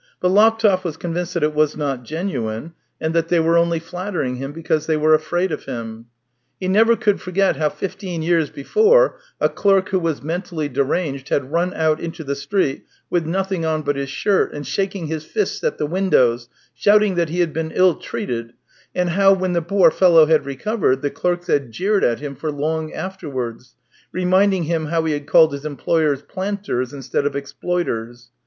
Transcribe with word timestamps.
But 0.19 0.29
Laptev 0.29 0.83
wa*^ 0.83 0.97
convinced 0.97 1.35
that 1.35 1.43
it 1.43 1.53
was 1.53 1.77
not 1.77 2.01
genuine, 2.01 2.73
and 2.99 3.13
that 3.13 3.27
they 3.27 3.39
were 3.39 3.55
only 3.55 3.77
flattering 3.77 4.37
him 4.37 4.51
because 4.51 4.87
they 4.87 4.97
were 4.97 5.13
afraid 5.13 5.51
of 5.51 5.65
him. 5.65 6.07
He 6.59 6.67
never 6.67 6.95
could 6.95 7.21
forget 7.21 7.57
how 7.57 7.69
fifteen 7.69 8.23
years 8.23 8.49
before, 8.49 9.19
a 9.39 9.47
clerk 9.47 9.89
who 9.89 9.99
was 9.99 10.23
mentally 10.23 10.67
deranged, 10.67 11.29
had 11.29 11.51
run 11.51 11.71
out 11.75 11.99
into 11.99 12.23
the 12.23 12.35
street 12.35 12.83
with 13.11 13.27
nothing 13.27 13.63
on 13.63 13.83
but 13.83 13.95
his 13.95 14.09
shirt 14.09 14.51
and 14.55 14.65
shaking 14.65 15.05
his 15.05 15.23
fists 15.23 15.63
at 15.63 15.77
the 15.77 15.85
windows, 15.85 16.49
shouted 16.73 17.15
that 17.17 17.29
he 17.29 17.39
had 17.39 17.53
been 17.53 17.69
ill 17.69 17.93
treated; 17.93 18.53
and 18.95 19.09
how, 19.11 19.31
when 19.33 19.53
the 19.53 19.61
poor 19.61 19.91
fellow 19.91 20.25
had 20.25 20.47
recovered, 20.47 21.03
the 21.03 21.11
clerks 21.11 21.45
had 21.45 21.69
jeered 21.71 22.03
at 22.03 22.19
him 22.19 22.35
for 22.35 22.49
long 22.51 22.91
afterwards, 22.91 23.75
reminding 24.11 24.63
him 24.63 24.87
how 24.87 25.03
he 25.05 25.13
had 25.13 25.27
called 25.27 25.53
his 25.53 25.63
employers" 25.63 26.23
planters" 26.27 26.91
instead 26.91 27.27
of 27.27 27.35
"exploiters." 27.35 28.31